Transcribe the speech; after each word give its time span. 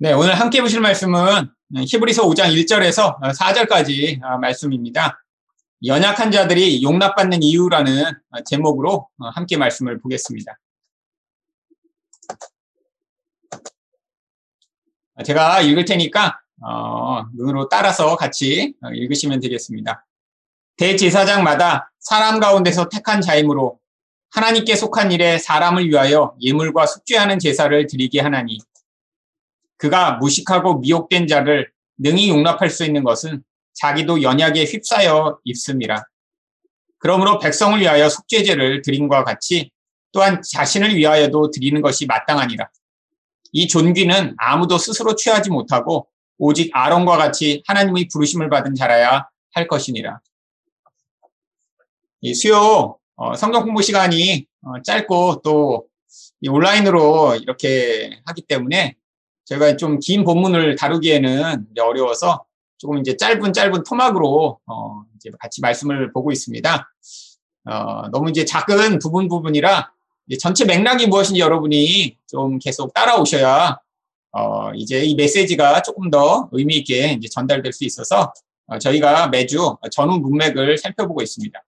네, 0.00 0.12
오늘 0.12 0.38
함께 0.38 0.60
보실 0.60 0.80
말씀은 0.80 1.50
히브리서 1.74 2.22
5장 2.28 2.54
1절에서 2.54 3.18
4절까지 3.20 4.20
말씀입니다. 4.40 5.24
연약한 5.84 6.30
자들이 6.30 6.84
용납받는 6.84 7.42
이유라는 7.42 8.04
제목으로 8.46 9.08
함께 9.34 9.56
말씀을 9.56 10.00
보겠습니다. 10.00 10.56
제가 15.24 15.62
읽을 15.62 15.84
테니까 15.84 16.38
눈으로 17.34 17.68
따라서 17.68 18.14
같이 18.14 18.74
읽으시면 18.94 19.40
되겠습니다. 19.40 20.06
대제사장마다 20.76 21.90
사람 21.98 22.38
가운데서 22.38 22.88
택한 22.88 23.20
자이므로 23.20 23.80
하나님께 24.30 24.76
속한 24.76 25.10
일에 25.10 25.38
사람을 25.38 25.88
위하여 25.88 26.36
예물과 26.40 26.86
숙죄하는 26.86 27.40
제사를 27.40 27.84
드리게 27.88 28.20
하나니 28.20 28.60
그가 29.78 30.12
무식하고 30.14 30.80
미혹된 30.80 31.26
자를 31.26 31.70
능히 31.96 32.28
용납할 32.28 32.68
수 32.70 32.84
있는 32.84 33.04
것은 33.04 33.42
자기도 33.72 34.22
연약에 34.22 34.64
휩싸여 34.64 35.38
입습니다. 35.44 36.08
그러므로 36.98 37.38
백성을 37.38 37.78
위하여 37.80 38.08
속죄제를 38.08 38.82
드림과 38.82 39.24
같이 39.24 39.70
또한 40.12 40.42
자신을 40.42 40.96
위하여도 40.96 41.50
드리는 41.52 41.80
것이 41.80 42.06
마땅하니라. 42.06 42.68
이 43.52 43.68
존귀는 43.68 44.34
아무도 44.36 44.78
스스로 44.78 45.14
취하지 45.14 45.50
못하고 45.50 46.08
오직 46.38 46.70
아론과 46.72 47.16
같이 47.16 47.62
하나님의 47.66 48.08
부르심을 48.12 48.50
받은 48.50 48.74
자라야 48.74 49.28
할 49.52 49.68
것이니라. 49.68 50.20
이 52.20 52.34
수요 52.34 52.98
어, 53.16 53.34
성경 53.34 53.64
공부 53.64 53.82
시간이 53.82 54.46
어, 54.62 54.82
짧고 54.82 55.42
또 55.42 55.88
온라인으로 56.46 57.36
이렇게 57.36 58.20
하기 58.26 58.42
때문에 58.42 58.96
제가 59.48 59.76
좀 59.76 59.98
긴 59.98 60.24
본문을 60.24 60.76
다루기에는 60.76 61.68
어려워서 61.80 62.44
조금 62.76 62.98
이제 62.98 63.16
짧은 63.16 63.52
짧은 63.54 63.82
토막으로 63.82 64.60
어 64.66 65.02
이제 65.16 65.30
같이 65.38 65.62
말씀을 65.62 66.12
보고 66.12 66.30
있습니다. 66.30 66.92
어 67.64 68.08
너무 68.10 68.28
이제 68.28 68.44
작은 68.44 68.98
부분 68.98 69.26
부분이라 69.28 69.90
전체 70.38 70.66
맥락이 70.66 71.06
무엇인지 71.06 71.40
여러분이 71.40 72.18
좀 72.26 72.58
계속 72.58 72.92
따라오셔야 72.92 73.78
어 74.32 74.72
이제 74.74 75.02
이 75.02 75.14
메시지가 75.14 75.80
조금 75.80 76.10
더 76.10 76.50
의미 76.52 76.76
있게 76.76 77.12
이제 77.12 77.28
전달될 77.28 77.72
수 77.72 77.84
있어서 77.84 78.32
어 78.66 78.78
저희가 78.78 79.28
매주 79.28 79.76
전후 79.90 80.18
문맥을 80.18 80.76
살펴보고 80.76 81.22
있습니다. 81.22 81.58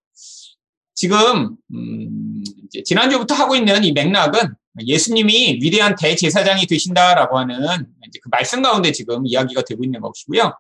지금 0.94 1.56
음 1.72 2.44
지난주부터 2.84 3.34
하고 3.34 3.56
있는 3.56 3.82
이 3.84 3.92
맥락은 3.92 4.54
예수님이 4.78 5.58
위대한 5.62 5.96
대제사장이 5.96 6.66
되신다라고 6.66 7.38
하는 7.38 7.86
그 8.22 8.28
말씀 8.30 8.62
가운데 8.62 8.92
지금 8.92 9.26
이야기가 9.26 9.62
되고 9.62 9.82
있는 9.82 10.00
것이고요. 10.00 10.56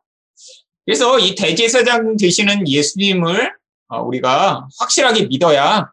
그래서 0.84 1.18
이 1.18 1.34
대제사장 1.34 2.16
되시는 2.16 2.66
예수님을 2.68 3.52
어, 3.88 4.02
우리가 4.02 4.68
확실하게 4.78 5.26
믿어야 5.26 5.92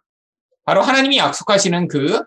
바로 0.65 0.81
하나님이 0.81 1.17
약속하시는 1.17 1.87
그 1.87 2.23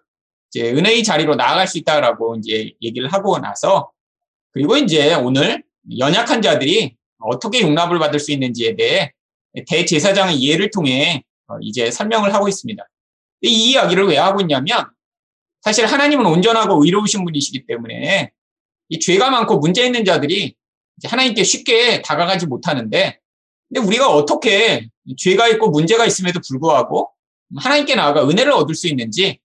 은혜의 0.57 1.05
자리로 1.05 1.37
나아갈 1.37 1.67
수 1.69 1.79
있다라고 1.79 2.37
이제 2.37 2.73
얘기를 2.83 3.13
하고 3.13 3.39
나서 3.39 3.91
그리고 4.53 4.77
이제 4.77 5.15
오늘 5.15 5.63
연약한 5.99 6.43
자들이 6.43 6.97
어떻게 7.19 7.61
용납을 7.63 7.99
받을 7.99 8.19
수 8.19 8.33
있는지에 8.33 8.77
대해 8.77 9.13
대제사장의 9.67 10.43
예를 10.43 10.71
통해 10.71 11.23
어, 11.49 11.57
이제 11.61 11.91
설명을 11.91 12.35
하고 12.35 12.49
있습니다. 12.49 12.83
이 13.43 13.71
이야기를 13.71 14.07
왜 14.07 14.17
하고 14.17 14.41
있냐면 14.41 14.91
사실 15.61 15.87
하나님은 15.87 16.27
온전하고 16.27 16.85
의로우신 16.85 17.25
분이시기 17.25 17.67
때문에 17.67 18.31
이 18.89 18.99
죄가 18.99 19.31
많고 19.31 19.59
문제 19.59 19.85
있는 19.85 20.05
자들이 20.05 20.55
하나님께 21.05 21.45
쉽게 21.45 22.03
다가가지 22.03 22.47
못하는데 22.47 23.19
근데 23.69 23.87
우리가 23.87 24.09
어떻게 24.09 24.89
죄가 25.17 25.49
있고 25.49 25.71
문제가 25.71 26.07
있음에도 26.07 26.41
불구하고 26.47 27.11
하나님께 27.57 27.95
나아가 27.95 28.29
은혜를 28.29 28.53
얻을 28.53 28.75
수 28.75 28.89
있는지 28.89 29.39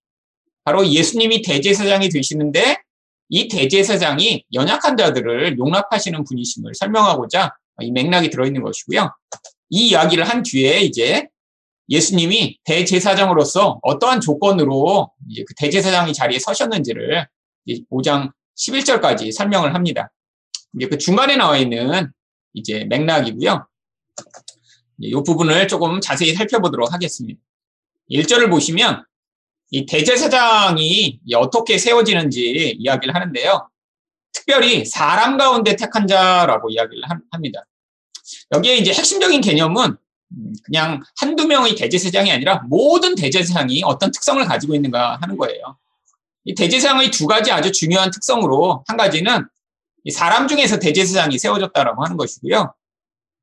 바로 0.63 0.85
예수님이 0.87 1.41
대제사장이 1.41 2.09
되시는데 2.09 2.77
이 3.29 3.47
대제사장이 3.47 4.45
연약한 4.53 4.97
자들을 4.97 5.57
용납하시는 5.57 6.23
분이심을 6.23 6.73
설명하고자 6.75 7.55
이 7.81 7.91
맥락이 7.91 8.29
들어있는 8.29 8.61
것이고요. 8.63 9.11
이 9.69 9.89
이야기를 9.89 10.23
한 10.23 10.43
뒤에 10.43 10.81
이제 10.81 11.27
예수님이 11.89 12.59
대제사장으로서 12.63 13.79
어떠한 13.81 14.21
조건으로 14.21 15.11
그 15.47 15.53
대제사장이 15.55 16.13
자리에 16.13 16.39
서셨는지를 16.39 17.27
5장 17.91 18.31
11절까지 18.57 19.31
설명을 19.31 19.75
합니다. 19.75 20.11
이제 20.75 20.87
그 20.87 20.97
중간에 20.97 21.35
나와 21.35 21.57
있는 21.57 22.11
이제 22.53 22.85
맥락이고요. 22.85 23.67
이 24.99 25.13
부분을 25.25 25.67
조금 25.67 25.99
자세히 26.01 26.33
살펴보도록 26.33 26.93
하겠습니다. 26.93 27.39
1절을 28.09 28.49
보시면 28.49 29.05
이 29.71 29.85
대제사장이 29.85 31.19
어떻게 31.35 31.77
세워지는지 31.77 32.77
이야기를 32.79 33.13
하는데요. 33.13 33.69
특별히 34.31 34.85
사람 34.85 35.37
가운데 35.37 35.75
택한 35.75 36.07
자라고 36.07 36.69
이야기를 36.69 37.03
합니다. 37.31 37.65
여기에 38.53 38.77
이제 38.77 38.93
핵심적인 38.93 39.41
개념은 39.41 39.91
음, 39.91 39.97
그냥 40.63 41.01
한두 41.19 41.47
명의 41.47 41.75
대제사장이 41.75 42.31
아니라 42.31 42.63
모든 42.67 43.15
대제사장이 43.15 43.83
어떤 43.85 44.11
특성을 44.11 44.43
가지고 44.45 44.75
있는가 44.75 45.19
하는 45.21 45.37
거예요. 45.37 45.77
이 46.43 46.53
대제사장의 46.53 47.11
두 47.11 47.27
가지 47.27 47.51
아주 47.51 47.71
중요한 47.71 48.11
특성으로 48.11 48.83
한 48.87 48.97
가지는 48.97 49.47
사람 50.11 50.47
중에서 50.47 50.79
대제사장이 50.79 51.39
세워졌다라고 51.39 52.03
하는 52.03 52.17
것이고요. 52.17 52.73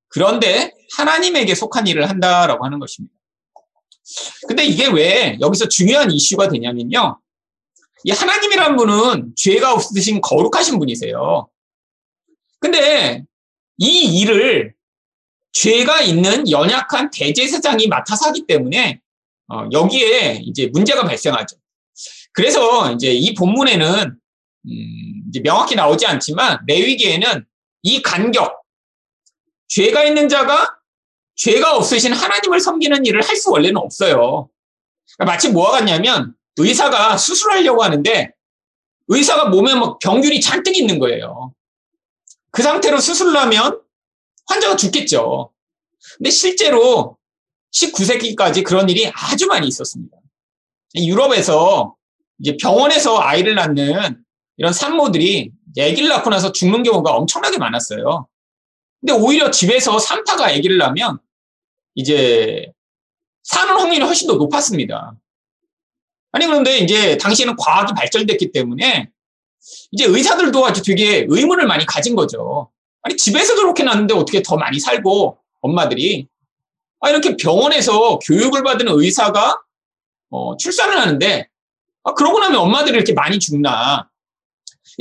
그런데 0.09 0.72
하나님에게 0.97 1.54
속한 1.54 1.87
일을 1.87 2.09
한다라고 2.09 2.65
하는 2.65 2.78
것입니다. 2.78 3.14
근데 4.47 4.64
이게 4.64 4.87
왜 4.88 5.38
여기서 5.41 5.69
중요한 5.69 6.10
이슈가 6.10 6.49
되냐면요. 6.49 7.19
이 8.04 8.10
하나님이란 8.10 8.76
분은 8.76 9.32
죄가 9.37 9.72
없으신 9.75 10.20
거룩하신 10.20 10.78
분이세요. 10.78 11.49
근데 12.60 13.25
이 13.78 14.20
일을 14.20 14.75
죄가 15.52 16.00
있는 16.00 16.50
연약한 16.50 17.10
대제사장이 17.10 17.88
맡아서 17.88 18.28
하기 18.28 18.46
때문에 18.46 19.00
어, 19.48 19.68
여기에 19.70 20.42
이제 20.44 20.68
문제가 20.72 21.04
발생하죠. 21.04 21.56
그래서 22.32 22.92
이제 22.92 23.12
이 23.12 23.34
본문에는 23.34 24.16
음, 24.64 25.22
이제 25.28 25.40
명확히 25.42 25.74
나오지 25.74 26.06
않지만 26.06 26.60
레위기에는 26.66 27.44
이 27.82 28.00
간격 28.00 28.62
죄가 29.68 30.04
있는 30.04 30.28
자가 30.28 30.76
죄가 31.36 31.76
없으신 31.76 32.12
하나님을 32.12 32.60
섬기는 32.60 33.04
일을 33.04 33.22
할 33.22 33.36
수 33.36 33.50
원래는 33.50 33.76
없어요. 33.76 34.48
그러니까 35.16 35.32
마치 35.32 35.50
뭐와 35.50 35.72
같냐면 35.72 36.34
의사가 36.56 37.16
수술하려고 37.16 37.82
하는데 37.82 38.30
의사가 39.08 39.46
몸에 39.46 39.74
막 39.74 39.98
병균이 39.98 40.40
잔뜩 40.40 40.76
있는 40.76 40.98
거예요. 40.98 41.52
그 42.50 42.62
상태로 42.62 43.00
수술을 43.00 43.36
하면 43.36 43.81
환자가 44.47 44.76
죽겠죠. 44.76 45.53
근데 46.19 46.30
실제로 46.30 47.16
19세기까지 47.72 48.64
그런 48.64 48.88
일이 48.88 49.10
아주 49.14 49.47
많이 49.47 49.66
있었습니다. 49.66 50.16
유럽에서 50.94 51.97
이제 52.38 52.56
병원에서 52.60 53.20
아이를 53.20 53.54
낳는 53.54 54.22
이런 54.56 54.72
산모들이 54.72 55.52
아기를 55.78 56.08
낳고 56.08 56.31
나서 56.31 56.52
죽는 56.52 56.82
경우가 56.82 57.12
엄청나게 57.12 57.58
많았어요. 57.58 58.26
근데 59.00 59.12
오히려 59.14 59.50
집에서 59.50 59.98
산타가 59.98 60.47
아기를 60.48 60.76
낳으면 60.78 61.19
이제 61.94 62.72
사는 63.42 63.72
확률이 63.75 64.04
훨씬 64.04 64.28
더 64.28 64.34
높았습니다. 64.34 65.14
아니 66.32 66.47
그런데 66.47 66.78
이제 66.78 67.16
당시에는 67.19 67.56
과학이 67.56 67.94
발전됐기 67.94 68.52
때문에 68.52 69.10
이제 69.92 70.04
의사들도 70.04 70.66
아주 70.66 70.82
되게 70.82 71.26
의문을 71.28 71.66
많이 71.66 71.84
가진 71.86 72.14
거죠. 72.14 72.70
아니 73.02 73.16
집에서 73.16 73.54
저렇게 73.56 73.82
낳는데 73.82 74.14
어떻게 74.14 74.43
더 74.43 74.56
많이 74.56 74.78
살고 74.78 75.38
엄마들이 75.60 76.28
아 77.00 77.10
이렇게 77.10 77.37
병원에서 77.37 78.19
교육을 78.20 78.62
받은 78.62 78.87
의사가 78.88 79.60
어, 80.31 80.56
출산을 80.56 80.99
하는데 80.99 81.49
아, 82.04 82.14
그러고 82.14 82.38
나면 82.38 82.60
엄마들이 82.60 82.96
이렇게 82.96 83.12
많이 83.12 83.38
죽나 83.38 84.08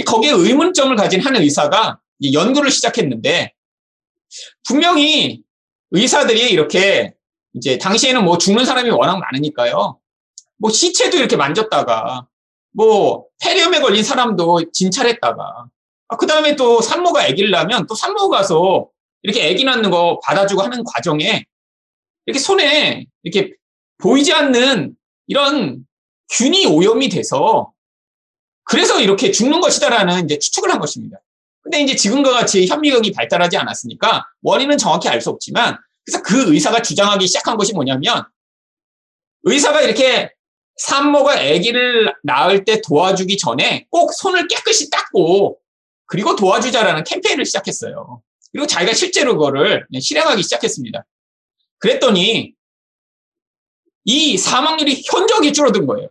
거기에 0.05 0.31
의문점을 0.31 0.95
가진 0.95 1.21
한 1.21 1.35
의사가 1.35 1.99
연구를 2.33 2.71
시작했는데 2.71 3.53
분명히 4.63 5.43
의사들이 5.91 6.51
이렇게 6.51 7.13
이제 7.53 7.77
당시에는 7.77 8.23
뭐 8.23 8.37
죽는 8.37 8.65
사람이 8.65 8.89
워낙 8.91 9.17
많으니까요. 9.17 9.99
뭐 10.57 10.69
시체도 10.69 11.17
이렇게 11.17 11.35
만졌다가 11.35 12.27
뭐 12.73 13.25
폐렴에 13.41 13.81
걸린 13.81 14.03
사람도 14.03 14.71
진찰했다가 14.71 15.65
아, 16.11 16.17
그 16.17 16.27
다음에 16.27 16.57
또 16.57 16.81
산모가 16.81 17.23
아기를 17.23 17.51
낳으면 17.51 17.87
또 17.87 17.95
산모 17.95 18.27
가서 18.29 18.89
이렇게 19.23 19.49
아기 19.49 19.63
낳는 19.63 19.89
거 19.89 20.19
받아주고 20.25 20.61
하는 20.61 20.83
과정에 20.83 21.45
이렇게 22.25 22.37
손에 22.37 23.05
이렇게 23.23 23.55
보이지 23.97 24.33
않는 24.33 24.93
이런 25.27 25.85
균이 26.29 26.65
오염이 26.65 27.07
돼서 27.07 27.71
그래서 28.65 28.99
이렇게 28.99 29.31
죽는 29.31 29.61
것이다라는 29.61 30.25
이제 30.25 30.37
추측을 30.37 30.69
한 30.69 30.79
것입니다. 30.79 31.17
근데 31.61 31.79
이제 31.81 31.95
지금과 31.95 32.31
같이 32.31 32.67
현미경이 32.67 33.13
발달하지 33.13 33.55
않았으니까 33.55 34.25
원인은 34.41 34.77
정확히 34.77 35.07
알 35.07 35.21
수 35.21 35.29
없지만 35.29 35.77
그래서 36.05 36.21
그 36.23 36.53
의사가 36.53 36.81
주장하기 36.81 37.25
시작한 37.25 37.55
것이 37.55 37.73
뭐냐면 37.73 38.25
의사가 39.43 39.81
이렇게 39.81 40.33
산모가 40.75 41.33
아기를 41.39 42.13
낳을 42.23 42.65
때 42.65 42.81
도와주기 42.81 43.37
전에 43.37 43.85
꼭 43.89 44.11
손을 44.13 44.49
깨끗이 44.49 44.89
닦고 44.89 45.60
그리고 46.11 46.35
도와주자라는 46.35 47.05
캠페인을 47.05 47.45
시작했어요. 47.45 48.21
그리고 48.51 48.67
자기가 48.67 48.93
실제로 48.93 49.37
그거를 49.37 49.87
실행하기 49.97 50.43
시작했습니다. 50.43 51.05
그랬더니 51.77 52.53
이 54.03 54.37
사망률이 54.37 55.03
현저하게 55.05 55.53
줄어든 55.53 55.87
거예요. 55.87 56.09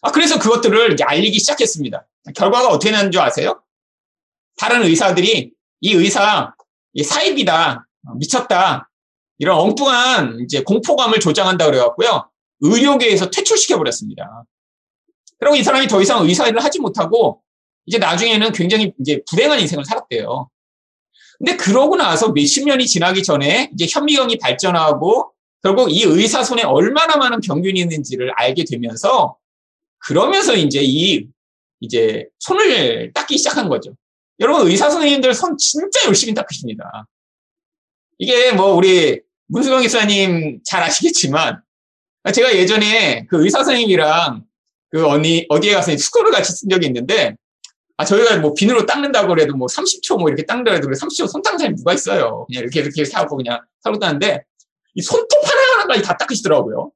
아, 0.00 0.10
그래서 0.12 0.38
그것들을 0.38 0.96
알리기 0.98 1.38
시작했습니다. 1.38 2.08
결과가 2.34 2.68
어떻게 2.68 2.90
나는 2.90 3.12
줄 3.12 3.20
아세요? 3.20 3.62
다른 4.56 4.82
의사들이 4.82 5.52
이 5.82 5.92
의사 5.92 6.54
사입이다, 7.04 7.86
미쳤다, 8.16 8.90
이런 9.36 9.58
엉뚱한 9.58 10.40
이제 10.40 10.62
공포감을 10.62 11.20
조장한다 11.20 11.66
그래갖고요. 11.66 12.30
의료계에서 12.60 13.28
퇴출시켜버렸습니다. 13.28 14.44
그리고 15.38 15.54
이 15.54 15.62
사람이 15.62 15.86
더 15.86 16.00
이상 16.00 16.24
의사 16.24 16.48
일을 16.48 16.64
하지 16.64 16.80
못하고 16.80 17.42
이제 17.88 17.96
나중에는 17.96 18.52
굉장히 18.52 18.92
이제 19.00 19.22
불행한 19.30 19.60
인생을 19.60 19.82
살았대요. 19.82 20.50
근데 21.38 21.56
그러고 21.56 21.96
나서 21.96 22.32
몇십 22.32 22.66
년이 22.66 22.86
지나기 22.86 23.22
전에 23.22 23.70
이제 23.72 23.86
현미경이 23.88 24.36
발전하고 24.38 25.32
결국 25.62 25.90
이 25.90 26.02
의사 26.02 26.44
손에 26.44 26.64
얼마나 26.64 27.16
많은 27.16 27.40
병균이 27.40 27.80
있는지를 27.80 28.32
알게 28.36 28.64
되면서 28.70 29.38
그러면서 30.00 30.54
이제 30.54 30.80
이 30.82 31.26
이제 31.80 32.26
손을 32.40 33.10
닦기 33.14 33.38
시작한 33.38 33.70
거죠. 33.70 33.94
여러분 34.40 34.68
의사 34.68 34.90
선생님들 34.90 35.32
손 35.32 35.56
진짜 35.56 36.04
열심히 36.06 36.34
닦으십니다. 36.34 37.06
이게 38.18 38.52
뭐 38.52 38.74
우리 38.74 39.22
문수경 39.46 39.80
기사님 39.80 40.60
잘 40.62 40.82
아시겠지만 40.82 41.62
제가 42.34 42.54
예전에 42.54 43.24
그 43.30 43.42
의사 43.42 43.64
선생님이랑 43.64 44.44
그 44.90 45.06
언니 45.06 45.46
어디에 45.48 45.72
가서 45.72 45.96
스쿨을 45.96 46.32
같이 46.32 46.52
쓴 46.52 46.68
적이 46.68 46.88
있는데 46.88 47.34
아 47.98 48.04
저희가 48.04 48.38
뭐 48.38 48.54
비누로 48.54 48.86
닦는다고 48.86 49.28
그래도 49.28 49.56
뭐 49.56 49.66
30초 49.66 50.18
뭐 50.18 50.28
이렇게 50.28 50.46
닦는다 50.46 50.72
해도 50.72 50.88
30초 50.88 51.28
손 51.28 51.42
닦는 51.42 51.58
사람이 51.58 51.76
누가 51.76 51.92
있어요. 51.92 52.46
그냥 52.46 52.62
이렇게 52.62 52.80
이렇게 52.80 53.04
하고 53.12 53.36
그냥 53.36 53.60
살고 53.82 53.98
닦는데 53.98 54.44
이 54.94 55.02
손톱 55.02 55.28
하나하나까지 55.44 56.02
다 56.02 56.16
닦으시더라고요. 56.16 56.92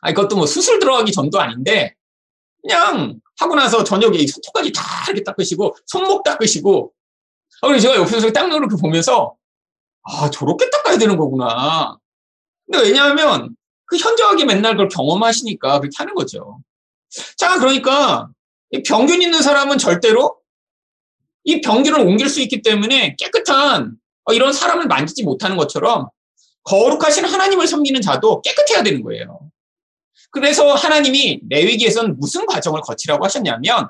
아 0.00 0.10
이것도 0.10 0.36
뭐 0.36 0.46
수술 0.46 0.80
들어가기 0.80 1.12
전도 1.12 1.40
아닌데 1.40 1.94
그냥 2.60 3.20
하고 3.38 3.54
나서 3.54 3.84
저녁에 3.84 4.18
이 4.18 4.26
손톱까지 4.26 4.72
다 4.72 4.82
이렇게 5.06 5.22
닦으시고 5.22 5.76
손목 5.86 6.24
닦으시고 6.24 6.92
아 7.62 7.68
그래서 7.68 7.88
제가 7.88 8.00
옆에서 8.00 8.32
닦는 8.32 8.68
걸 8.68 8.78
보면서 8.80 9.36
아 10.02 10.28
저렇게 10.30 10.68
닦아야 10.68 10.98
되는 10.98 11.16
거구나. 11.16 11.96
근데 12.66 12.88
왜냐하면 12.88 13.54
그 13.86 13.96
현저하게 13.96 14.46
맨날 14.46 14.72
그걸 14.72 14.88
경험하시니까 14.88 15.78
그렇게 15.78 15.94
하는 15.96 16.14
거죠. 16.14 16.58
자, 17.36 17.58
그러니까 17.58 18.30
병균 18.82 19.20
있는 19.20 19.42
사람은 19.42 19.78
절대로 19.78 20.38
이 21.44 21.60
병균을 21.60 22.00
옮길 22.00 22.28
수 22.28 22.40
있기 22.40 22.62
때문에 22.62 23.16
깨끗한 23.18 23.96
어, 24.24 24.32
이런 24.32 24.52
사람을 24.52 24.86
만지지 24.86 25.24
못하는 25.24 25.56
것처럼 25.56 26.08
거룩하신 26.64 27.24
하나님을 27.24 27.66
섬기는 27.66 28.00
자도 28.00 28.40
깨끗해야 28.42 28.82
되는 28.82 29.02
거예요. 29.02 29.50
그래서 30.30 30.74
하나님이 30.74 31.40
레위기에서는 31.48 32.18
무슨 32.18 32.46
과정을 32.46 32.80
거치라고 32.80 33.24
하셨냐면 33.24 33.88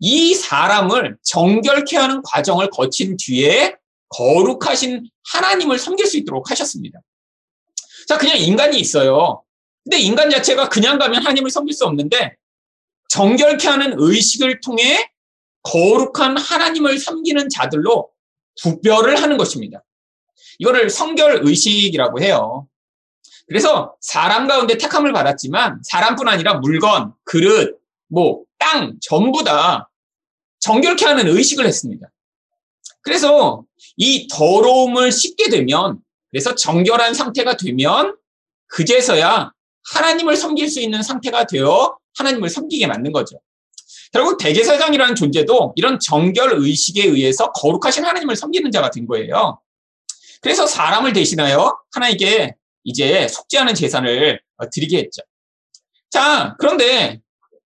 이 0.00 0.34
사람을 0.34 1.18
정결케 1.22 1.96
하는 1.96 2.22
과정을 2.22 2.70
거친 2.70 3.16
뒤에 3.16 3.76
거룩하신 4.08 5.08
하나님을 5.32 5.78
섬길 5.78 6.06
수 6.06 6.16
있도록 6.18 6.50
하셨습니다. 6.50 6.98
자, 8.08 8.18
그냥 8.18 8.36
인간이 8.38 8.80
있어요. 8.80 9.42
근데 9.84 9.98
인간 9.98 10.30
자체가 10.30 10.68
그냥 10.68 10.98
가면 10.98 11.22
하나님을 11.22 11.50
섬길 11.50 11.74
수 11.74 11.84
없는데 11.84 12.34
정결케 13.12 13.68
하는 13.68 13.94
의식을 13.98 14.60
통해 14.60 15.10
거룩한 15.64 16.38
하나님을 16.38 16.98
섬기는 16.98 17.50
자들로 17.50 18.10
구별을 18.62 19.20
하는 19.20 19.36
것입니다. 19.36 19.84
이거를 20.58 20.88
성결 20.88 21.40
의식이라고 21.42 22.22
해요. 22.22 22.66
그래서 23.46 23.94
사람 24.00 24.48
가운데 24.48 24.78
택함을 24.78 25.12
받았지만 25.12 25.80
사람뿐 25.84 26.26
아니라 26.26 26.54
물건, 26.54 27.12
그릇, 27.24 27.78
뭐, 28.08 28.44
땅, 28.58 28.94
전부 29.02 29.44
다 29.44 29.90
정결케 30.60 31.04
하는 31.04 31.28
의식을 31.28 31.66
했습니다. 31.66 32.10
그래서 33.02 33.64
이 33.96 34.26
더러움을 34.28 35.12
씻게 35.12 35.50
되면 35.50 36.00
그래서 36.30 36.54
정결한 36.54 37.12
상태가 37.12 37.58
되면 37.58 38.16
그제서야 38.68 39.52
하나님을 39.92 40.36
섬길 40.36 40.70
수 40.70 40.80
있는 40.80 41.02
상태가 41.02 41.44
되어 41.44 41.98
하나님을 42.16 42.48
섬기게 42.48 42.86
만든 42.86 43.12
거죠. 43.12 43.40
결국 44.12 44.38
대제사장이라는 44.38 45.14
존재도 45.14 45.72
이런 45.76 45.98
정결 45.98 46.52
의식에 46.54 47.04
의해서 47.04 47.50
거룩하신 47.52 48.04
하나님을 48.04 48.36
섬기는 48.36 48.70
자가 48.70 48.90
된 48.90 49.06
거예요. 49.06 49.60
그래서 50.40 50.66
사람을 50.66 51.12
대신하여 51.12 51.78
하나님께 51.92 52.56
이제 52.84 53.28
속죄하는 53.28 53.74
재산을 53.74 54.40
드리게 54.72 54.98
했죠. 54.98 55.22
자, 56.10 56.56
그런데 56.58 57.20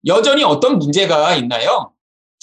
여전히 0.06 0.44
어떤 0.44 0.78
문제가 0.78 1.34
있나요? 1.36 1.92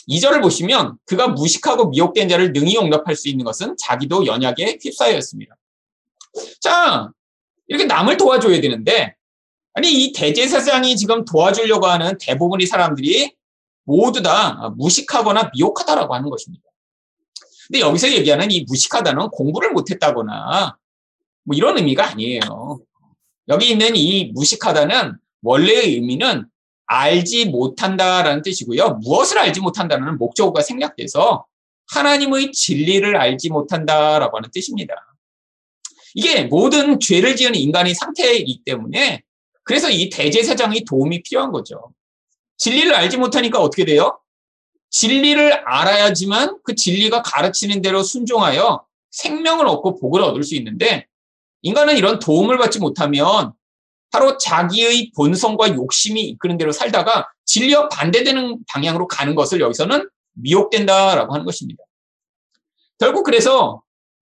2절을 0.10 0.42
보시면 0.42 0.98
그가 1.06 1.28
무식하고 1.28 1.90
미혹된 1.90 2.28
자를 2.28 2.54
능히 2.54 2.76
용납할 2.76 3.16
수 3.16 3.30
있는 3.30 3.46
것은 3.46 3.76
자기도 3.78 4.26
연약에 4.26 4.80
휩싸였습니다. 4.82 5.56
자, 6.60 7.12
이렇게 7.68 7.86
남을 7.86 8.18
도와줘야 8.18 8.60
되는데, 8.62 9.16
아니, 9.74 9.92
이 10.04 10.12
대제사장이 10.12 10.96
지금 10.98 11.24
도와주려고 11.26 11.88
하는 11.88 12.18
대부분의 12.20 12.68
사람들이 12.68 13.34
모두 13.84 14.22
다 14.22 14.74
무식하거나 14.78 15.52
미혹하다라고 15.54 16.14
하는 16.14 16.30
것입니다. 16.30 16.64
근데 17.68 17.80
여기서 17.80 18.12
얘기하는 18.12 18.52
이 18.52 18.66
무식하다는 18.68 19.30
공부를 19.30 19.72
못했다거나 19.72 20.78
뭐 21.44 21.56
이런 21.56 21.78
의미가 21.78 22.12
아니에요. 22.12 22.80
여기 23.48 23.72
있는 23.72 23.96
이 23.96 24.32
무식하다는 24.34 25.18
원래의 25.42 25.96
의미는 25.96 26.46
알지 26.86 27.46
못한다라는 27.46 28.42
뜻이고요. 28.42 29.00
무엇을 29.04 29.40
알지 29.40 29.62
못한다는 29.62 30.18
목적어가 30.18 30.62
생략돼서 30.62 31.46
하나님의 31.88 32.52
진리를 32.52 33.16
알지 33.16 33.50
못한다라고 33.50 34.38
하는 34.38 34.50
뜻입니다. 34.52 34.94
이게 36.14 36.44
모든 36.44 37.00
죄를 37.00 37.36
지은 37.38 37.56
인간의 37.56 37.96
상태이기 37.96 38.64
때문에 38.66 39.24
그래서 39.64 39.90
이 39.90 40.10
대제사장이 40.10 40.86
도움이 40.86 41.24
필요한 41.24 41.52
거죠. 41.52 41.94
진리를 42.58 42.94
알지 42.94 43.18
못하니까 43.18 43.60
어떻게 43.60 43.86
돼요? 43.86 44.20
진리를 44.90 45.64
알아야지만 45.66 46.60
그 46.64 46.76
진리가 46.76 47.22
가르치는 47.22 47.82
대로 47.82 48.04
순종하여 48.04 48.86
생명을 49.12 49.68
얻고 49.68 50.00
복을 50.00 50.22
얻을 50.22 50.44
수 50.44 50.56
있는데 50.56 51.08
인간은 51.62 51.98
이런 51.98 52.20
도움을 52.20 52.58
받지 52.58 52.80
못하면 52.80 53.54
바로 54.12 54.38
자기의 54.38 55.12
본성과 55.16 55.74
욕심이 55.76 56.22
이끄는 56.22 56.58
대로 56.58 56.72
살다가 56.72 57.30
진리와 57.46 57.90
반대되는 57.90 58.60
방향으로 58.68 59.08
가는 59.08 59.36
것을 59.36 59.62
여기서는 59.62 60.10
미혹된다라고 60.34 61.34
하는 61.34 61.46
것입니다. 61.46 61.84
결국 63.00 63.24
그래서 63.24 63.82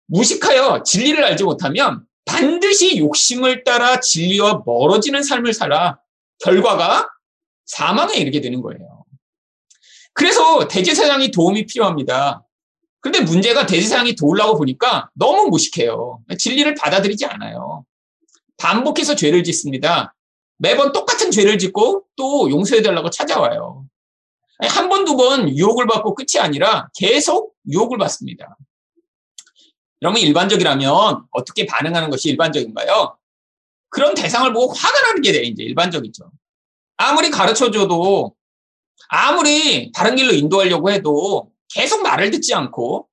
무식하여 0.06 0.82
진리를 0.84 1.22
알지 1.22 1.44
못하면 1.44 2.06
반드시 2.24 2.98
욕심을 2.98 3.64
따라 3.64 4.00
진리와 4.00 4.62
멀어지는 4.66 5.22
삶을 5.22 5.52
살아 5.52 5.98
결과가 6.42 7.08
사망에 7.66 8.14
이르게 8.16 8.40
되는 8.40 8.60
거예요. 8.62 9.04
그래서 10.12 10.68
대제사장이 10.68 11.30
도움이 11.30 11.66
필요합니다. 11.66 12.44
근데 13.00 13.20
문제가 13.20 13.66
대제사장이 13.66 14.14
도우려고 14.14 14.56
보니까 14.56 15.10
너무 15.14 15.48
무식해요. 15.48 16.20
진리를 16.38 16.74
받아들이지 16.74 17.26
않아요. 17.26 17.84
반복해서 18.56 19.14
죄를 19.14 19.44
짓습니다. 19.44 20.14
매번 20.56 20.92
똑같은 20.92 21.30
죄를 21.30 21.58
짓고 21.58 22.04
또 22.16 22.48
용서해달라고 22.50 23.10
찾아와요. 23.10 23.84
한 24.62 24.88
번, 24.88 25.04
두 25.04 25.16
번 25.16 25.48
유혹을 25.48 25.86
받고 25.86 26.14
끝이 26.14 26.38
아니라 26.40 26.88
계속 26.94 27.54
유혹을 27.68 27.98
받습니다. 27.98 28.56
여러분 30.04 30.20
일반적이라면 30.20 31.28
어떻게 31.30 31.64
반응하는 31.64 32.10
것이 32.10 32.28
일반적인가요? 32.28 33.16
그런 33.88 34.14
대상을 34.14 34.52
보고 34.52 34.70
화가 34.74 35.00
나는 35.00 35.22
게 35.22 35.30
이제 35.30 35.62
일반적이죠. 35.62 36.30
아무리 36.98 37.30
가르쳐줘도 37.30 38.34
아무리 39.08 39.90
다른 39.92 40.14
길로 40.16 40.34
인도하려고 40.34 40.90
해도 40.90 41.50
계속 41.72 42.02
말을 42.02 42.30
듣지 42.32 42.54
않고 42.54 43.08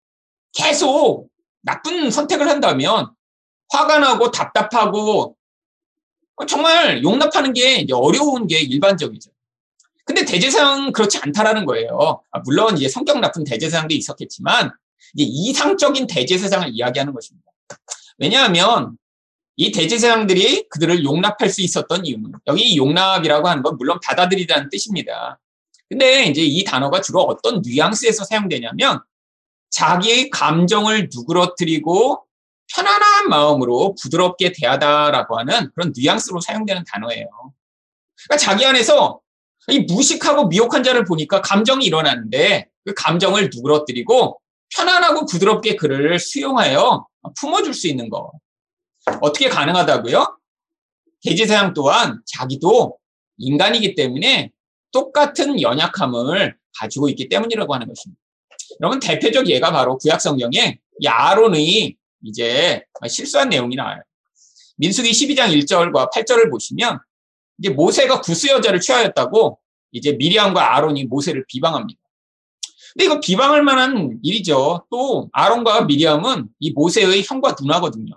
계속 0.54 1.30
나쁜 1.62 2.12
선택을 2.12 2.50
한다면 2.50 3.14
화가 3.70 4.00
나고 4.00 4.32
답답하고 4.32 5.38
정말 6.46 7.04
용납하는 7.04 7.54
게 7.54 7.88
어려운 7.94 8.48
게 8.48 8.60
일반적이죠. 8.60 9.32
근데 10.04 10.26
대제사장 10.26 10.92
그렇지 10.92 11.20
않다라는 11.20 11.66
거예요. 11.66 12.22
아, 12.32 12.40
물론 12.40 12.76
이제 12.76 12.90
성격 12.90 13.22
나쁜 13.22 13.46
대제사장도 13.46 13.94
있었겠지만 13.96 14.74
이상적인 15.16 16.08
대제사장을 16.08 16.70
이야기하는 16.72 17.14
것입니다. 17.14 17.52
왜냐하면 18.18 18.98
이 19.56 19.72
대제사장들이 19.72 20.70
그들을 20.70 21.04
용납할 21.04 21.50
수 21.50 21.62
있었던 21.62 22.06
이유는 22.06 22.32
여기 22.48 22.78
용납이라고 22.78 23.48
하는 23.48 23.64
건 23.64 23.78
물론 23.78 24.00
받아들이라는 24.04 24.70
뜻입니다. 24.70 25.40
근데 25.90 26.26
이제 26.26 26.42
이 26.42 26.64
단어가 26.64 27.02
주로 27.02 27.22
어떤 27.22 27.62
뉘앙스에서 27.62 28.24
사용되냐면 28.24 29.02
자기의 29.70 30.30
감정을 30.30 31.10
누그러뜨리고 31.14 32.26
편안한 32.74 33.30
마음으로 33.30 33.96
부드럽게 34.02 34.54
대하다라고 34.54 35.38
하는 35.38 35.70
그런 35.76 35.94
뉘앙스로 35.96 36.40
사용되는 36.40 36.86
단어예요. 36.88 37.28
그러니까 38.24 38.38
자기 38.38 38.66
안에서 38.66 39.20
이 39.68 39.80
무식하고 39.80 40.48
미혹한 40.48 40.84
자를 40.84 41.04
보니까 41.04 41.42
감정이 41.42 41.86
일어나는데 41.86 42.68
그 42.86 42.94
감정을 42.94 43.50
누그러뜨리고 43.54 44.40
편안하고 44.76 45.26
부드럽게 45.26 45.76
그를 45.76 46.20
수용하여 46.20 47.06
품어줄 47.40 47.74
수 47.74 47.88
있는 47.88 48.10
거. 48.10 48.32
어떻게 49.22 49.50
가능하다고요? 49.50 50.38
대제사장 51.24 51.74
또한 51.74 52.22
자기도 52.26 52.98
인간이기 53.38 53.96
때문에 53.96 54.52
똑같은 54.92 55.62
연약함을 55.62 56.58
가지고 56.80 57.10
있기 57.10 57.30
때문이라고 57.30 57.74
하는 57.74 57.88
것입니다. 57.88 58.20
여러분 58.82 59.00
대표적 59.00 59.48
예가 59.50 59.72
바로 59.72 59.98
구약 59.98 60.22
성경에 60.22 60.80
이 61.00 61.08
아론의 61.08 61.96
이제 62.24 62.84
실수한 63.08 63.50
내용이 63.50 63.76
나와요. 63.76 64.02
민수기 64.78 65.12
12장 65.12 65.50
1절과 65.60 66.12
8절을 66.12 66.50
보시면 66.50 67.00
이제 67.60 67.70
모세가 67.70 68.22
구스 68.22 68.48
여자를 68.48 68.80
취하였다고 68.80 69.60
이제 69.92 70.14
미리암과 70.14 70.76
아론이 70.76 71.06
모세를 71.06 71.46
비방합니다. 71.48 72.01
근데 72.94 73.06
이거 73.06 73.20
비방할 73.20 73.64
만한 73.64 74.20
일이죠. 74.22 74.86
또 74.90 75.30
아론과 75.32 75.86
미리암은 75.86 76.48
이 76.60 76.72
모세의 76.72 77.24
형과 77.24 77.56
누나거든요. 77.60 78.14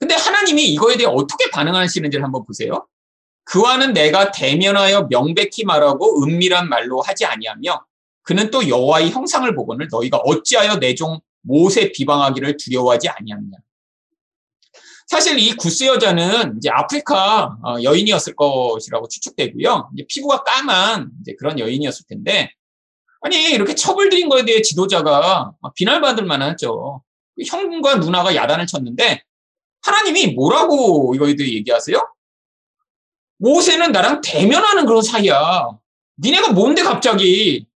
근데 0.00 0.14
하나님이 0.14 0.64
이거에 0.72 0.96
대해 0.96 1.08
어떻게 1.08 1.50
반응하시는지를 1.50 2.24
한번 2.24 2.44
보세요. 2.44 2.86
그와는 3.44 3.92
내가 3.92 4.32
대면하여 4.32 5.06
명백히 5.08 5.64
말하고 5.64 6.24
은밀한 6.24 6.68
말로 6.68 7.00
하지 7.02 7.24
아니하며 7.26 7.84
그는 8.22 8.50
또 8.50 8.66
여호와의 8.66 9.10
형상을 9.10 9.54
보고는 9.54 9.88
너희가 9.90 10.18
어찌하여 10.18 10.78
내 10.78 10.94
종 10.94 11.20
모세 11.44 11.92
비방하기를 11.92 12.56
두려워하지 12.56 13.10
아니하느냐. 13.10 13.58
사실 15.06 15.38
이 15.38 15.52
구스 15.54 15.84
여자는 15.84 16.56
이제 16.56 16.70
아프리카 16.70 17.56
어, 17.62 17.76
여인이었을 17.82 18.34
것이라고 18.34 19.06
추측되고요. 19.08 19.90
피부가 20.08 20.42
까만 20.42 21.10
그런 21.38 21.58
여인이었을 21.58 22.06
텐데 22.08 22.50
아니 23.24 23.52
이렇게 23.52 23.74
처벌드린 23.74 24.28
거에 24.28 24.44
대해 24.44 24.60
지도자가 24.60 25.54
비난받을 25.74 26.26
만하죠. 26.26 27.02
형과 27.46 27.94
누나가 27.96 28.34
야단을 28.34 28.66
쳤는데 28.66 29.22
하나님이 29.80 30.34
뭐라고 30.34 31.14
이거에 31.14 31.34
대해 31.34 31.54
얘기하세요? 31.54 32.06
모세는 33.38 33.92
나랑 33.92 34.20
대면하는 34.22 34.84
그런 34.84 35.00
사이야. 35.02 35.70
니네가 36.22 36.52
뭔데 36.52 36.82
갑자기 36.82 37.66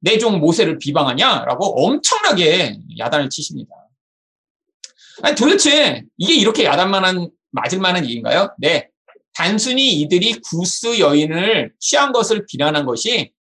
내 0.00 0.18
종 0.18 0.40
모세를 0.40 0.78
비방하냐라고 0.78 1.84
엄청나게 1.86 2.78
야단을 2.98 3.30
치십니다. 3.30 3.70
아니 5.22 5.34
도대체 5.34 6.04
이게 6.18 6.34
이렇게 6.34 6.64
야단만한 6.64 7.30
맞을 7.50 7.78
만한 7.80 8.04
일인가요? 8.04 8.54
네. 8.58 8.90
단순히 9.32 10.00
이들이 10.00 10.34
구스 10.42 11.00
여인을 11.00 11.72
취한 11.80 12.12
것을 12.12 12.44
비난한 12.46 12.84
것이 12.84 13.32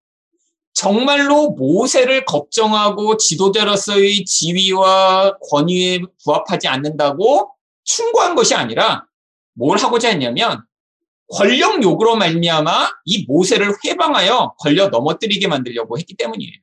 정말로 0.78 1.50
모세를 1.50 2.24
걱정하고 2.26 3.18
지도자로서의 3.18 4.26
지위와 4.26 5.40
권위에 5.50 6.02
부합하지 6.24 6.68
않는다고 6.68 7.52
충고한 7.84 8.36
것이 8.36 8.54
아니라 8.54 9.08
뭘 9.56 9.80
하고자 9.80 10.10
했냐면 10.10 10.64
권력 11.34 11.82
욕으로 11.82 12.16
말미암아 12.16 12.92
이 13.06 13.26
모세를 13.28 13.74
회방하여 13.84 14.54
걸려 14.60 14.90
넘어뜨리게 14.90 15.48
만들려고 15.48 15.98
했기 15.98 16.16
때문이에요. 16.16 16.54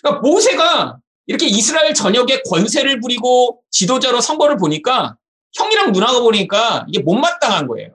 그러니까 0.00 0.20
모세가 0.20 0.98
이렇게 1.26 1.46
이스라엘 1.46 1.92
전역에 1.92 2.42
권세를 2.48 3.00
부리고 3.00 3.62
지도자로 3.72 4.20
선거를 4.20 4.58
보니까 4.58 5.16
형이랑 5.54 5.90
누나가 5.90 6.20
보니까 6.20 6.86
이게 6.88 7.00
못마땅한 7.00 7.66
거예요. 7.66 7.90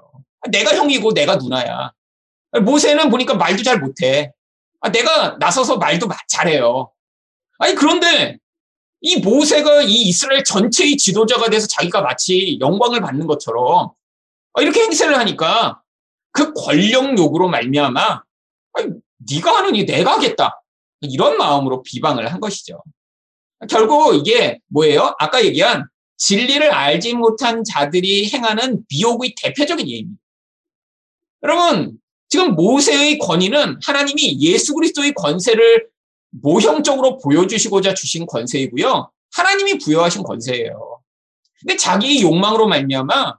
내가 0.50 0.76
형이고 0.76 1.14
내가 1.14 1.38
누나야. 1.38 1.94
모세는 2.66 3.10
보니까 3.10 3.36
말도 3.36 3.64
잘 3.64 3.80
못해. 3.80 4.34
아, 4.82 4.92
내가 4.92 5.38
나서서 5.38 5.78
말도 5.78 6.10
잘해요. 6.28 6.92
아니 7.60 7.76
그런데 7.76 8.40
이 9.02 9.18
모세가 9.18 9.84
이 9.84 9.94
이스라엘 9.94 10.44
전체의 10.44 10.98
지도자가 10.98 11.50
돼서 11.50 11.68
자기가 11.68 12.02
마치 12.02 12.58
영광을 12.60 13.02
받는 13.02 13.28
것처럼 13.28 13.92
아, 14.54 14.62
이렇게 14.62 14.82
행세를 14.82 15.18
하니까 15.18 15.82
그 16.32 16.54
권력 16.54 17.18
욕으로 17.18 17.48
말미암아 17.50 18.24
아니, 18.74 18.88
네가 19.32 19.58
하느니 19.58 19.86
내가 19.86 20.14
하겠다 20.14 20.62
이런 21.02 21.38
마음으로 21.38 21.84
비방을 21.84 22.32
한 22.32 22.40
것이죠. 22.40 22.84
결국 23.70 24.16
이게 24.16 24.60
뭐예요? 24.68 25.16
아까 25.20 25.44
얘기한 25.44 25.88
진리를 26.18 26.72
알지 26.72 27.14
못한 27.16 27.64
자들이 27.64 28.30
행하는 28.32 28.84
미혹의 28.90 29.36
대표적인 29.38 29.88
예입니다. 29.88 30.22
여러분 31.44 32.01
지금 32.32 32.56
모세의 32.56 33.20
권위는 33.20 33.80
하나님이 33.84 34.40
예수 34.40 34.74
그리스도의 34.74 35.14
권세를 35.16 35.90
모형적으로 36.30 37.18
보여주시고자 37.18 37.94
주신 37.94 38.26
권세이고요. 38.26 39.12
하나님이 39.34 39.80
부여하신 39.80 40.24
권세예요. 40.24 41.02
근데 41.60 41.76
자기 41.76 42.22
욕망으로 42.22 42.70
말미암아 42.70 43.38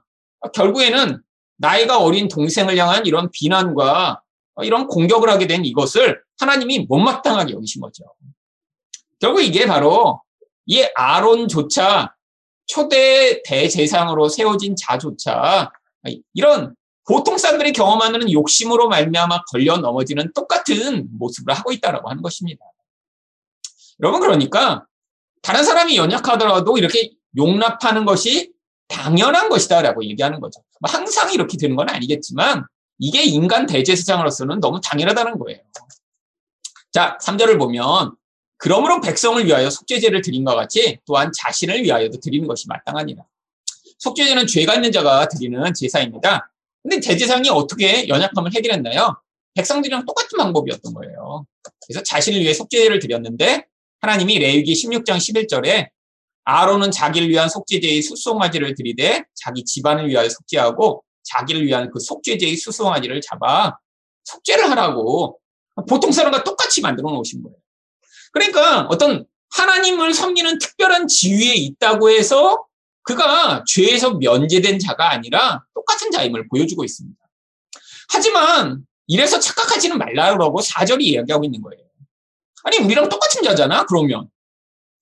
결국에는 0.53 1.23
나이가 1.57 1.97
어린 1.97 2.27
동생을 2.27 2.77
향한 2.77 3.07
이런 3.07 3.31
비난과 3.31 4.21
이런 4.61 4.85
공격을 4.85 5.27
하게 5.27 5.47
된 5.47 5.65
이것을 5.65 6.21
하나님이 6.39 6.85
못마땅하게 6.87 7.53
여기신 7.53 7.81
거죠. 7.81 8.03
결국 9.19 9.41
이게 9.41 9.65
바로 9.65 10.21
이 10.67 10.85
아론조차 10.93 12.13
초대 12.67 13.41
대재상으로 13.41 14.29
세워진 14.29 14.75
자조차 14.75 15.71
이런 16.35 16.75
보통 17.05 17.37
사람들이 17.37 17.73
경험하는 17.73 18.31
욕심으로 18.31 18.87
말미암아 18.87 19.43
걸려 19.51 19.77
넘어지는 19.77 20.31
똑같은 20.33 21.07
모습을 21.17 21.53
하고 21.53 21.71
있다라고 21.71 22.09
하는 22.09 22.21
것입니다. 22.21 22.65
여러분 24.01 24.21
그러니까 24.21 24.85
다른 25.41 25.63
사람이 25.63 25.97
연약하더라도 25.97 26.77
이렇게 26.77 27.11
용납하는 27.35 28.05
것이 28.05 28.53
당연한 28.87 29.49
것이다라고 29.49 30.05
얘기하는 30.05 30.39
거죠. 30.39 30.61
뭐 30.79 30.89
항상 30.89 31.33
이렇게 31.33 31.57
되는 31.57 31.75
건 31.75 31.89
아니겠지만 31.89 32.65
이게 32.99 33.23
인간 33.23 33.65
대제사장으로서는 33.65 34.59
너무 34.59 34.79
당연하다는 34.81 35.39
거예요. 35.39 35.59
자, 36.91 37.17
3절을 37.21 37.57
보면 37.57 38.15
그러므로 38.57 39.01
백성을 39.01 39.43
위하여 39.45 39.69
속죄제를 39.69 40.21
드린 40.21 40.45
것 40.45 40.55
같이 40.55 40.99
또한 41.05 41.31
자신을 41.35 41.83
위하여도 41.83 42.19
드리는 42.19 42.47
것이 42.47 42.67
마땅하니라. 42.69 43.23
속죄제는 43.99 44.47
죄가 44.47 44.75
있는 44.75 44.91
자가 44.91 45.27
드리는 45.27 45.73
제사입니다. 45.73 46.52
근데 46.83 46.99
대제사장이 46.99 47.49
어떻게 47.49 48.07
연약함을 48.07 48.53
해결했나요? 48.53 49.17
백성들이랑 49.55 50.05
똑같은 50.05 50.37
방법이었던 50.37 50.93
거예요. 50.93 51.45
그래서 51.87 52.03
자신을 52.03 52.41
위해 52.41 52.53
속죄제를 52.53 52.99
드렸는데 52.99 53.65
하나님이 54.01 54.39
레위기 54.39 54.73
16장 54.73 55.17
11절에 55.17 55.89
아론은 56.43 56.91
자기를 56.91 57.29
위한 57.29 57.47
속죄제의 57.47 58.01
수송아지를 58.01 58.75
들이대 58.75 59.23
자기 59.33 59.63
집안을 59.63 60.09
위하여 60.09 60.27
속죄하고 60.27 61.03
자기를 61.23 61.65
위한 61.65 61.89
그 61.89 61.99
속죄제의 61.99 62.57
수송아지를 62.57 63.21
잡아 63.21 63.77
속죄를 64.25 64.69
하라고 64.71 65.39
보통 65.87 66.11
사람과 66.11 66.43
똑같이 66.43 66.81
만들어 66.81 67.11
놓으신 67.11 67.43
거예요. 67.43 67.55
그러니까 68.33 68.87
어떤 68.89 69.25
하나님을 69.51 70.13
섬기는 70.13 70.57
특별한 70.59 71.07
지위에 71.07 71.53
있다고 71.53 72.09
해서 72.09 72.65
그가 73.03 73.63
죄에서 73.67 74.15
면제된 74.15 74.79
자가 74.79 75.11
아니라 75.11 75.63
똑같은 75.73 76.11
자임을 76.11 76.47
보여주고 76.47 76.83
있습니다. 76.83 77.19
하지만 78.09 78.85
이래서 79.07 79.39
착각하지는 79.39 79.97
말라고 79.97 80.61
사절이 80.61 81.05
이야기하고 81.05 81.43
있는 81.43 81.61
거예요. 81.61 81.83
아니 82.63 82.77
우리랑 82.77 83.09
똑같은 83.09 83.43
자잖아 83.43 83.85
그러면 83.85 84.29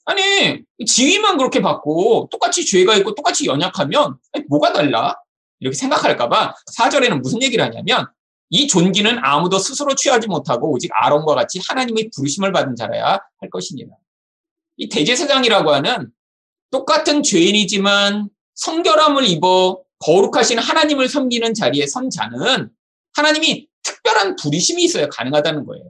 아니 0.06 0.64
지위만 0.86 1.38
그렇게 1.38 1.62
받고 1.62 2.30
똑같이 2.32 2.66
죄가 2.66 2.96
있고 2.98 3.14
똑같이 3.14 3.46
연약하면 3.46 4.18
아니, 4.34 4.46
뭐가 4.50 4.74
달라 4.74 5.16
이렇게 5.60 5.76
생각할까봐 5.76 6.56
사절에는 6.74 7.22
무슨 7.22 7.42
얘기를 7.44 7.64
하냐면 7.64 8.08
이 8.50 8.68
존귀는 8.68 9.20
아무도 9.24 9.60
스스로 9.60 9.96
취하지 9.96 10.28
못하고 10.28 10.72
오직 10.72 10.92
아론과 10.94 11.36
같이 11.36 11.62
하나님의 11.66 12.10
부르심을 12.14 12.52
받은 12.52 12.76
자라야 12.76 13.20
할 13.40 13.50
것이니라. 13.50 13.90
이 14.76 14.90
대제사장이라고 14.90 15.72
하는 15.72 16.12
똑같은 16.72 17.22
죄인이지만 17.24 18.30
성결함을 18.56 19.26
입어 19.26 19.82
거룩하신 20.00 20.60
하나님을 20.60 21.08
섬기는 21.08 21.54
자리에 21.54 21.86
선 21.86 22.10
자는 22.10 22.70
하나님이 23.14 23.68
특별한 23.84 24.36
부리심이 24.38 24.84
있어야 24.84 25.08
가능하다는 25.10 25.66
거예요. 25.66 25.90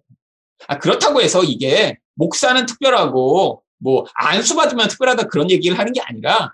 아, 0.67 0.79
그렇다고 0.79 1.21
해서 1.21 1.43
이게 1.43 1.97
목사는 2.15 2.65
특별하고 2.65 3.63
뭐 3.79 4.05
안수 4.13 4.55
받으면 4.55 4.87
특별하다 4.87 5.23
그런 5.23 5.49
얘기를 5.49 5.77
하는 5.77 5.91
게 5.93 6.01
아니라 6.01 6.53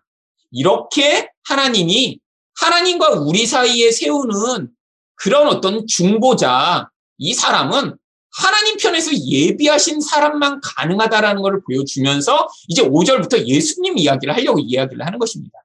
이렇게 0.51 1.29
하나님이 1.45 2.19
하나님과 2.59 3.09
우리 3.21 3.45
사이에 3.45 3.91
세우는 3.91 4.69
그런 5.15 5.47
어떤 5.47 5.85
중보자 5.87 6.89
이 7.17 7.33
사람은 7.33 7.97
하나님 8.37 8.77
편에서 8.77 9.11
예비하신 9.13 9.99
사람만 9.99 10.61
가능하다라는 10.63 11.41
것을 11.41 11.61
보여주면서 11.65 12.47
이제 12.67 12.83
5절부터 12.83 13.47
예수님 13.47 13.97
이야기를 13.97 14.35
하려고 14.35 14.59
이야기를 14.59 15.05
하는 15.05 15.17
것입니다. 15.17 15.59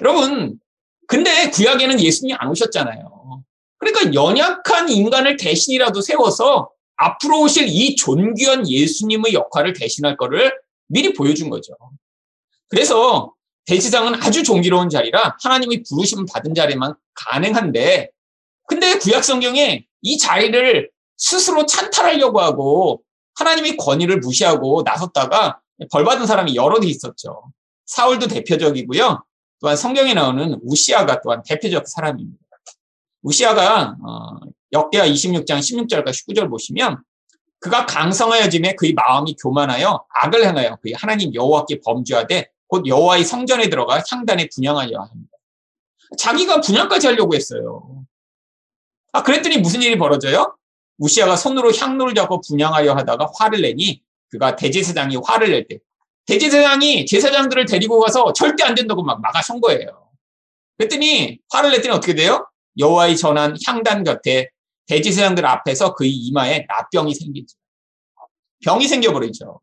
여러분, 0.00 0.58
근데 1.08 1.50
구약에는 1.50 2.00
예수님이 2.00 2.34
안 2.38 2.48
오셨잖아요. 2.48 3.44
그러니까 3.78 4.14
연약한 4.14 4.88
인간을 4.88 5.36
대신이라도 5.36 6.00
세워서 6.00 6.70
앞으로 6.96 7.42
오실 7.42 7.66
이 7.68 7.96
존귀한 7.96 8.68
예수님의 8.68 9.34
역할을 9.34 9.72
대신할 9.72 10.16
거를 10.16 10.52
미리 10.86 11.12
보여준 11.12 11.50
거죠. 11.50 11.74
그래서 12.68 13.34
대지상은 13.66 14.14
아주 14.14 14.42
존귀로운 14.42 14.88
자리라 14.88 15.36
하나님이 15.42 15.82
부르심 15.82 16.24
받은 16.26 16.54
자리만 16.54 16.94
가능한데 17.14 18.10
근데 18.68 18.98
구약 18.98 19.24
성경에 19.24 19.86
이 20.02 20.18
자리를 20.18 20.90
스스로 21.16 21.66
찬탈하려고 21.66 22.40
하고 22.40 23.02
하나님의 23.36 23.76
권위를 23.76 24.20
무시하고 24.20 24.82
나섰다가 24.84 25.60
벌 25.90 26.04
받은 26.04 26.26
사람이 26.26 26.56
여럿 26.56 26.84
있었죠. 26.84 27.52
사울도 27.86 28.28
대표적이고요. 28.28 29.24
또한 29.60 29.76
성경에 29.76 30.14
나오는 30.14 30.58
우시아가 30.62 31.20
또한 31.20 31.42
대표적 31.44 31.88
사람입니다. 31.88 32.38
우시아가 33.22 33.96
어, 34.02 34.40
역대하 34.72 35.06
26장 35.06 35.58
16절과 35.58 36.08
19절 36.08 36.50
보시면 36.50 37.02
그가 37.58 37.86
강성하여짐에 37.86 38.74
그의 38.74 38.92
마음이 38.92 39.36
교만하여 39.40 40.04
악을 40.08 40.44
행하여 40.44 40.76
그의 40.76 40.94
하나님 40.94 41.34
여호와께 41.34 41.80
범죄하되 41.84 42.48
곧 42.68 42.86
여호와의 42.86 43.24
성전에 43.24 43.68
들어가 43.68 44.02
향단에 44.10 44.48
분양하려 44.54 45.00
합니다. 45.00 45.30
자기가 46.18 46.60
분양까지 46.60 47.06
하려고 47.06 47.34
했어요. 47.34 48.04
아 49.12 49.22
그랬더니 49.22 49.58
무슨 49.58 49.82
일이 49.82 49.96
벌어져요? 49.96 50.56
우시아가 50.98 51.36
손으로 51.36 51.72
향로를 51.74 52.14
잡고 52.14 52.40
분양하려 52.40 52.94
하다가 52.94 53.30
화를 53.38 53.62
내니 53.62 54.02
그가 54.28 54.56
대제사장이 54.56 55.18
화를 55.24 55.50
낼 55.50 55.66
때 55.68 55.78
대제사장이 56.26 57.06
제사장들을 57.06 57.66
데리고 57.66 58.00
가서 58.00 58.32
절대 58.32 58.64
안 58.64 58.74
된다고 58.74 59.02
막 59.04 59.20
막아선 59.20 59.60
거예요. 59.60 60.10
그랬더니 60.76 61.38
화를 61.50 61.70
냈더니 61.70 61.94
어떻게 61.94 62.14
돼요? 62.14 62.48
여호와의 62.78 63.16
전한 63.16 63.56
향단 63.66 64.04
곁에 64.04 64.50
대제사장들 64.86 65.46
앞에서 65.46 65.94
그의 65.94 66.10
이마에 66.10 66.66
납병이 66.68 67.14
생기죠. 67.14 67.56
병이 68.64 68.88
생겨버리죠. 68.88 69.60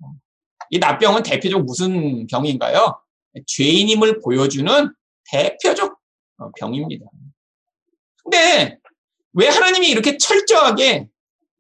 이 0.70 0.80
납병은 0.80 1.24
대표적 1.24 1.64
무슨 1.64 2.28
병인가요? 2.28 3.00
죄인임을 3.46 4.22
보여주는 4.22 4.94
대표적 5.32 5.98
어, 6.38 6.52
병입니다. 6.58 7.06
근데 8.24 8.78
왜 9.34 9.48
하나님이 9.48 9.90
이렇게 9.90 10.18
철저하게 10.18 11.08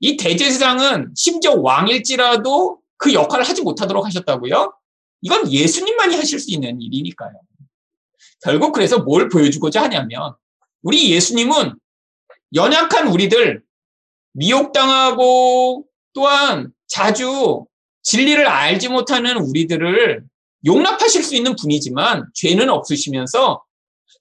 이 0.03 0.17
대제사장은 0.17 1.13
심지어 1.15 1.53
왕일지라도 1.55 2.77
그 2.97 3.13
역할을 3.13 3.47
하지 3.47 3.61
못하도록 3.61 4.05
하셨다고요? 4.05 4.73
이건 5.21 5.49
예수님만이 5.49 6.17
하실 6.17 6.39
수 6.39 6.51
있는 6.51 6.81
일이니까요. 6.81 7.31
결국 8.41 8.73
그래서 8.73 8.99
뭘 8.99 9.29
보여주고자 9.29 9.81
하냐면 9.83 10.35
우리 10.81 11.09
예수님은 11.09 11.75
연약한 12.53 13.07
우리들 13.07 13.63
미혹당하고 14.33 15.85
또한 16.11 16.73
자주 16.87 17.65
진리를 18.01 18.45
알지 18.45 18.89
못하는 18.89 19.37
우리들을 19.37 20.21
용납하실 20.65 21.23
수 21.23 21.33
있는 21.33 21.55
분이지만 21.55 22.27
죄는 22.33 22.69
없으시면서 22.69 23.63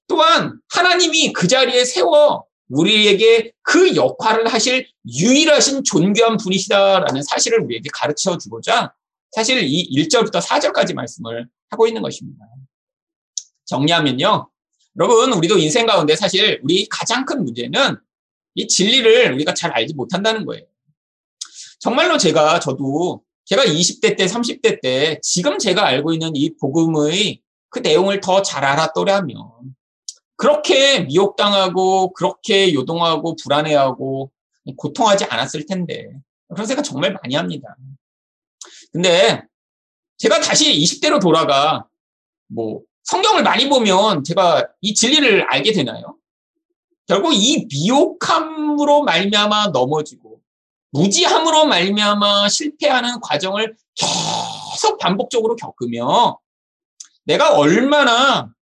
또한 0.06 0.60
하나님이 0.70 1.32
그 1.32 1.48
자리에 1.48 1.84
세워 1.84 2.44
우리에게 2.72 3.52
그 3.62 3.94
역할을 3.94 4.48
하실 4.48 4.88
유일하신 5.06 5.84
존귀한 5.84 6.38
분이시다라는 6.38 7.22
사실을 7.22 7.60
우리에게 7.60 7.90
가르쳐 7.92 8.38
주고자 8.38 8.94
사실 9.30 9.62
이 9.62 9.90
1절부터 9.94 10.40
4절까지 10.40 10.94
말씀을 10.94 11.48
하고 11.70 11.86
있는 11.86 12.02
것입니다. 12.02 12.44
정리하면요. 13.66 14.50
여러분, 14.98 15.32
우리도 15.32 15.58
인생 15.58 15.86
가운데 15.86 16.14
사실 16.16 16.60
우리 16.62 16.86
가장 16.88 17.24
큰 17.24 17.44
문제는 17.44 17.96
이 18.54 18.66
진리를 18.66 19.32
우리가 19.32 19.54
잘 19.54 19.72
알지 19.72 19.94
못한다는 19.94 20.44
거예요. 20.44 20.64
정말로 21.78 22.18
제가 22.18 22.60
저도 22.60 23.22
제가 23.44 23.64
20대 23.64 24.16
때, 24.16 24.26
30대 24.26 24.80
때 24.82 25.18
지금 25.22 25.58
제가 25.58 25.84
알고 25.86 26.12
있는 26.12 26.36
이 26.36 26.54
복음의 26.56 27.40
그 27.70 27.78
내용을 27.78 28.20
더 28.20 28.42
잘 28.42 28.64
알았더라면 28.64 29.36
그렇게 30.42 30.98
미혹당하고 31.02 32.12
그렇게 32.14 32.74
요동하고 32.74 33.36
불안해하고 33.36 34.32
고통하지 34.76 35.26
않았을 35.26 35.66
텐데 35.66 36.10
그런 36.48 36.66
생각 36.66 36.82
정말 36.82 37.12
많이 37.12 37.36
합니다. 37.36 37.76
근데 38.90 39.44
제가 40.18 40.40
다시 40.40 40.72
20대로 40.72 41.20
돌아가 41.20 41.86
뭐 42.48 42.80
성경을 43.04 43.44
많이 43.44 43.68
보면 43.68 44.24
제가 44.24 44.66
이 44.80 44.94
진리를 44.94 45.46
알게 45.48 45.70
되나요? 45.74 46.16
결국 47.06 47.34
이 47.34 47.68
미혹함으로 47.70 49.04
말미암아 49.04 49.68
넘어지고 49.68 50.40
무지함으로 50.90 51.66
말미암아 51.66 52.48
실패하는 52.48 53.20
과정을 53.20 53.76
계속 53.94 54.98
반복적으로 54.98 55.54
겪으며 55.54 56.40
내가 57.26 57.54
얼마나 57.56 58.52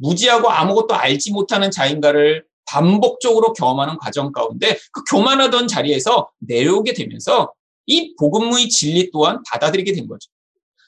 무지하고 0.00 0.50
아무것도 0.50 0.94
알지 0.94 1.32
못하는 1.32 1.70
자인가를 1.70 2.44
반복적으로 2.66 3.52
경험하는 3.52 3.98
과정 3.98 4.32
가운데 4.32 4.78
그 4.92 5.02
교만하던 5.10 5.68
자리에서 5.68 6.30
내려오게 6.38 6.94
되면서 6.94 7.52
이 7.86 8.14
복음의 8.16 8.68
진리 8.68 9.10
또한 9.10 9.42
받아들이게 9.50 9.92
된 9.92 10.06
거죠. 10.06 10.30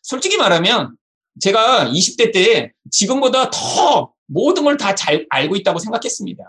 솔직히 0.03 0.37
말하면 0.37 0.96
제가 1.40 1.87
20대 1.88 2.33
때 2.33 2.72
지금보다 2.90 3.51
더 3.51 4.12
모든 4.27 4.64
걸 4.64 4.77
다 4.77 4.94
잘 4.94 5.27
알고 5.31 5.57
있다고 5.57 5.79
생각했습니다. 5.79 6.44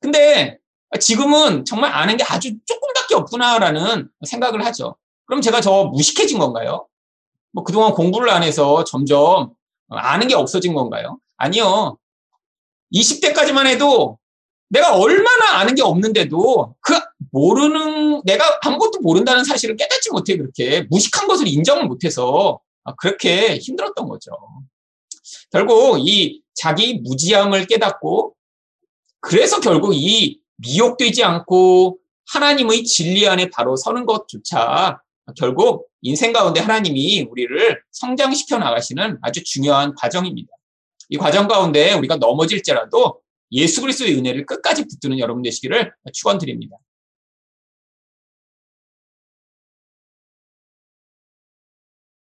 근데 0.00 0.58
지금은 1.00 1.64
정말 1.64 1.92
아는 1.92 2.16
게 2.16 2.24
아주 2.24 2.52
조금밖에 2.66 3.14
없구나라는 3.14 4.08
생각을 4.26 4.64
하죠. 4.66 4.96
그럼 5.26 5.40
제가 5.40 5.60
저 5.60 5.84
무식해진 5.84 6.38
건가요? 6.38 6.88
뭐 7.52 7.62
그동안 7.64 7.92
공부를 7.92 8.30
안 8.30 8.42
해서 8.42 8.82
점점 8.84 9.52
아는 9.88 10.26
게 10.28 10.34
없어진 10.34 10.74
건가요? 10.74 11.18
아니요. 11.40 11.96
20대까지만 12.94 13.66
해도 13.66 14.18
내가 14.68 14.96
얼마나 14.96 15.58
아는 15.58 15.74
게 15.74 15.82
없는데도 15.82 16.76
그 16.80 16.94
모르는 17.32 18.22
내가 18.24 18.60
아무것도 18.62 19.00
모른다는 19.00 19.42
사실을 19.44 19.76
깨닫지 19.76 20.10
못해 20.10 20.36
그렇게 20.36 20.86
무식한 20.90 21.26
것을 21.26 21.48
인정을 21.48 21.86
못해서 21.86 22.60
그렇게 22.98 23.56
힘들었던 23.56 24.06
거죠. 24.06 24.30
결국 25.50 25.98
이 26.00 26.42
자기 26.54 26.94
무지함을 26.94 27.66
깨닫고 27.66 28.34
그래서 29.20 29.60
결국 29.60 29.94
이 29.94 30.40
미혹되지 30.56 31.24
않고 31.24 31.98
하나님의 32.32 32.84
진리 32.84 33.26
안에 33.26 33.50
바로 33.50 33.76
서는 33.76 34.04
것조차 34.04 35.00
결국 35.36 35.88
인생 36.02 36.32
가운데 36.32 36.60
하나님이 36.60 37.22
우리를 37.30 37.82
성장시켜 37.92 38.58
나가시는 38.58 39.18
아주 39.22 39.42
중요한 39.42 39.94
과정입니다. 39.94 40.52
이 41.10 41.16
과정 41.16 41.48
가운데 41.48 41.92
우리가 41.92 42.16
넘어질지라도 42.16 43.20
예수 43.52 43.80
그리스도의 43.80 44.16
은혜를 44.16 44.46
끝까지 44.46 44.86
붙드는 44.86 45.18
여러분 45.18 45.42
되시기를 45.42 45.92
축원드립니다. 46.12 46.76